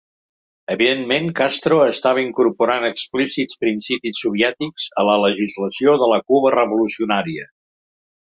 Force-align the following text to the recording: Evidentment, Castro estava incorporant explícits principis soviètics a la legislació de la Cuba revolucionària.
Evidentment, 0.75 1.27
Castro 1.39 1.75
estava 1.89 2.21
incorporant 2.23 2.87
explícits 2.87 3.59
principis 3.65 4.23
soviètics 4.25 4.87
a 5.01 5.05
la 5.11 5.17
legislació 5.27 5.95
de 6.05 6.11
la 6.15 6.21
Cuba 6.31 6.55
revolucionària. 6.59 7.47